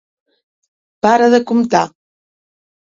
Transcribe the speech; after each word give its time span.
Para 1.03 1.27
de 1.33 1.39
comptar! 1.49 1.87